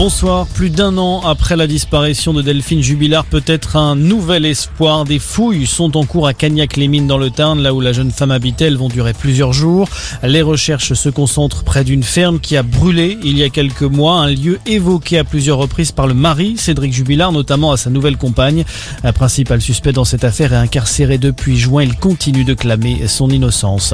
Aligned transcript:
Bonsoir. 0.00 0.46
Plus 0.46 0.70
d'un 0.70 0.96
an 0.96 1.20
après 1.26 1.56
la 1.56 1.66
disparition 1.66 2.32
de 2.32 2.40
Delphine 2.40 2.82
Jubilard, 2.82 3.26
peut-être 3.26 3.76
un 3.76 3.94
nouvel 3.94 4.46
espoir. 4.46 5.04
Des 5.04 5.18
fouilles 5.18 5.66
sont 5.66 5.94
en 5.94 6.06
cours 6.06 6.26
à 6.26 6.32
Cagnac-les-Mines 6.32 7.06
dans 7.06 7.18
le 7.18 7.28
Tarn, 7.28 7.60
là 7.60 7.74
où 7.74 7.82
la 7.82 7.92
jeune 7.92 8.10
femme 8.10 8.30
habitait. 8.30 8.68
Elles 8.68 8.78
vont 8.78 8.88
durer 8.88 9.12
plusieurs 9.12 9.52
jours. 9.52 9.90
Les 10.22 10.40
recherches 10.40 10.94
se 10.94 11.10
concentrent 11.10 11.64
près 11.64 11.84
d'une 11.84 12.02
ferme 12.02 12.40
qui 12.40 12.56
a 12.56 12.62
brûlé 12.62 13.18
il 13.22 13.36
y 13.36 13.42
a 13.42 13.50
quelques 13.50 13.82
mois, 13.82 14.20
un 14.20 14.30
lieu 14.30 14.58
évoqué 14.64 15.18
à 15.18 15.24
plusieurs 15.24 15.58
reprises 15.58 15.92
par 15.92 16.06
le 16.06 16.14
mari, 16.14 16.54
Cédric 16.56 16.94
Jubilard, 16.94 17.32
notamment 17.32 17.70
à 17.70 17.76
sa 17.76 17.90
nouvelle 17.90 18.16
compagne. 18.16 18.64
Un 19.04 19.12
principal 19.12 19.60
suspect 19.60 19.92
dans 19.92 20.06
cette 20.06 20.24
affaire 20.24 20.54
est 20.54 20.56
incarcéré 20.56 21.18
depuis 21.18 21.58
juin. 21.58 21.82
Il 21.82 21.96
continue 21.96 22.44
de 22.44 22.54
clamer 22.54 23.06
son 23.06 23.28
innocence. 23.28 23.92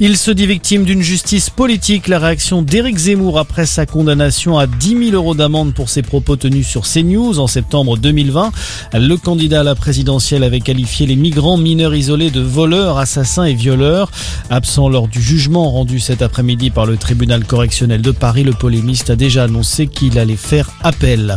Il 0.00 0.16
se 0.16 0.32
dit 0.32 0.48
victime 0.48 0.82
d'une 0.82 1.02
justice 1.02 1.48
politique. 1.48 2.08
La 2.08 2.18
réaction 2.18 2.60
d'Éric 2.60 2.96
Zemmour 2.96 3.38
après 3.38 3.66
sa 3.66 3.86
condamnation 3.86 4.58
à 4.58 4.66
10 4.66 5.10
000 5.10 5.10
euros 5.12 5.36
d'amende 5.44 5.74
pour 5.74 5.90
ses 5.90 6.00
propos 6.00 6.36
tenus 6.36 6.66
sur 6.66 6.84
CNews 6.84 7.38
en 7.38 7.46
septembre 7.46 7.98
2020. 7.98 8.50
Le 8.94 9.16
candidat 9.18 9.60
à 9.60 9.62
la 9.62 9.74
présidentielle 9.74 10.42
avait 10.42 10.60
qualifié 10.60 11.04
les 11.06 11.16
migrants 11.16 11.58
mineurs 11.58 11.94
isolés 11.94 12.30
de 12.30 12.40
voleurs, 12.40 12.96
assassins 12.96 13.44
et 13.44 13.52
violeurs. 13.52 14.10
Absent 14.48 14.88
lors 14.88 15.06
du 15.06 15.20
jugement 15.20 15.70
rendu 15.70 16.00
cet 16.00 16.22
après-midi 16.22 16.70
par 16.70 16.86
le 16.86 16.96
tribunal 16.96 17.44
correctionnel 17.44 18.00
de 18.00 18.10
Paris, 18.10 18.42
le 18.42 18.54
polémiste 18.54 19.10
a 19.10 19.16
déjà 19.16 19.44
annoncé 19.44 19.86
qu'il 19.86 20.18
allait 20.18 20.36
faire 20.36 20.70
appel. 20.82 21.36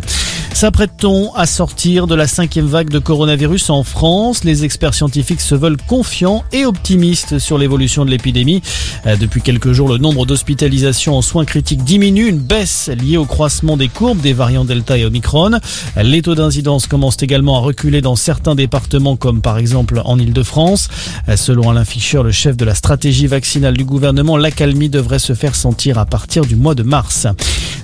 S'apprête-t-on 0.58 1.36
à 1.36 1.46
sortir 1.46 2.08
de 2.08 2.16
la 2.16 2.26
cinquième 2.26 2.66
vague 2.66 2.90
de 2.90 2.98
coronavirus 2.98 3.70
en 3.70 3.84
France? 3.84 4.44
Les 4.44 4.66
experts 4.66 4.96
scientifiques 4.96 5.40
se 5.40 5.54
veulent 5.54 5.78
confiants 5.78 6.44
et 6.52 6.66
optimistes 6.66 7.38
sur 7.38 7.60
l'évolution 7.60 8.06
de 8.06 8.10
l'épidémie. 8.10 8.64
Euh, 9.06 9.18
depuis 9.18 9.44
quelques 9.44 9.72
jours, 9.72 9.88
le 9.88 10.00
nombre 10.00 10.26
d'hospitalisations 10.26 11.16
en 11.16 11.22
soins 11.22 11.46
critiques 11.46 11.84
diminue, 11.84 12.28
une 12.28 12.40
baisse 12.40 12.90
liée 12.90 13.18
au 13.18 13.26
croissement 13.26 13.78
des 13.78 13.88
courbes 13.88 14.20
des 14.20 14.34
variants 14.34 14.66
Delta 14.66 14.98
et 14.98 15.06
Omicron. 15.06 15.60
Les 15.96 16.24
taux 16.24 16.34
d'incidence 16.34 16.88
commencent 16.88 17.22
également 17.22 17.58
à 17.58 17.60
reculer 17.60 18.02
dans 18.02 18.16
certains 18.16 18.56
départements 18.56 19.16
comme 19.16 19.42
par 19.42 19.60
exemple 19.60 20.02
en 20.06 20.18
Ile-de-France. 20.18 20.90
Euh, 21.30 21.38
selon 21.38 21.70
Alain 21.70 21.86
Fischer, 21.86 22.24
le 22.24 22.32
chef 22.32 22.58
de 22.58 22.66
la 22.66 22.74
stratégie 22.74 23.28
vaccinale 23.28 23.78
du 23.78 23.86
gouvernement, 23.86 24.38
l'accalmie 24.38 24.90
devrait 24.90 25.20
se 25.20 25.34
faire 25.34 25.54
sentir 25.54 26.00
à 26.00 26.08
partir 26.08 26.46
du 26.46 26.56
mois 26.56 26.74
de 26.74 26.82
mars. 26.82 27.28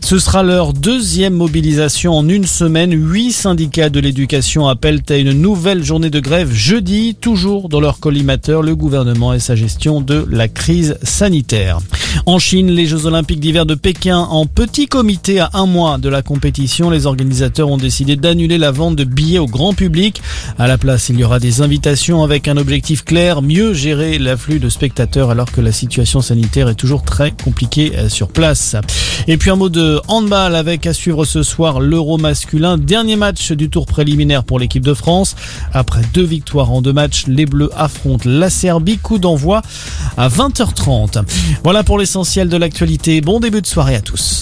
Ce 0.04 0.20
sera 0.20 0.44
leur 0.44 0.74
deuxième 0.74 1.34
mobilisation 1.34 2.12
en 2.12 2.28
une 2.28 2.46
semaine. 2.46 2.92
Huit 2.92 3.32
syndicats 3.32 3.90
de 3.90 4.02
l'éducation 4.02 4.68
appellent 4.68 5.02
à 5.08 5.16
une 5.16 5.32
nouvelle 5.32 5.82
journée 5.82 6.10
de 6.10 6.20
grève 6.20 6.52
jeudi, 6.52 7.16
toujours 7.16 7.70
dans 7.70 7.80
leur 7.80 8.02
collimateur, 8.02 8.64
le 8.64 8.76
gouvernement 8.76 9.34
et 9.34 9.40
sa 9.40 9.56
gestion 9.56 10.02
de 10.02 10.28
la 10.30 10.50
crise 10.50 10.98
sanitaire. 11.04 11.80
En 12.26 12.40
Chine, 12.40 12.72
les 12.72 12.86
Jeux 12.86 13.06
Olympiques 13.06 13.40
d'hiver 13.40 13.66
de 13.66 13.76
Pékin 13.76 14.18
en 14.18 14.46
petit 14.46 14.88
comité 14.88 15.40
à 15.40 15.50
un 15.54 15.66
mois 15.66 15.98
de 15.98 16.10
la 16.10 16.22
compétition. 16.22 16.90
Les 16.90 17.06
organisateurs 17.06 17.70
ont 17.70 17.78
décidé 17.78 18.16
d'annuler 18.16 18.58
la 18.58 18.72
vente 18.72 18.96
de 18.96 19.04
billets 19.04 19.40
au 19.40 19.46
grand 19.46 19.74
public. 19.74 20.22
À 20.58 20.68
la 20.68 20.78
place, 20.78 21.10
il 21.10 21.20
y 21.20 21.24
aura 21.24 21.40
des 21.40 21.62
invitations 21.62 22.24
avec 22.24 22.48
un 22.48 22.58
objectif 22.58 23.04
clair, 23.04 23.42
mieux 23.42 23.74
gérer 23.74 24.20
l'afflux 24.20 24.60
de 24.60 24.70
spectateurs 24.70 25.32
alors 25.32 25.52
que 25.52 25.62
la 25.62 25.72
situation 25.72 26.22
sanitaire 26.22 26.70
est 26.70 26.76
toujours 26.76 27.04
très 27.04 27.32
compliquée 27.32 27.94
euh, 27.98 28.10
sur 28.10 28.30
place. 28.30 28.76
Et 29.28 29.38
puis 29.38 29.50
un 29.50 29.56
mot 29.56 29.70
de 29.70 30.00
handball 30.08 30.56
avec 30.56 30.88
à 30.88 30.94
suivre 30.94 31.26
ce 31.26 31.44
soir 31.44 31.80
l'Euro 31.80 32.18
masculin. 32.18 32.78
Dernier 32.78 33.16
match 33.16 33.52
du 33.52 33.70
tour 33.70 33.86
préliminaire 33.86 34.44
pour 34.44 34.60
l'équipe 34.60 34.86
de 34.86 34.94
France. 34.94 35.36
Après 35.74 36.02
deux 36.14 36.24
victoires 36.24 36.72
en 36.72 36.82
deux 36.82 36.94
matchs, 36.94 37.26
les 37.28 37.46
Bleus 37.46 37.72
affrontent 37.76 38.30
la 38.30 38.50
Serbie. 38.50 38.98
Coup 38.98 39.18
d'envoi 39.18 39.62
à 40.18 40.30
20h30. 40.30 41.24
Voilà 41.64 41.84
pour 41.84 41.98
l'essentiel 42.04 42.50
de 42.50 42.58
l'actualité. 42.58 43.22
Bon 43.22 43.40
début 43.40 43.62
de 43.62 43.66
soirée 43.66 43.96
à 43.96 44.02
tous. 44.02 44.42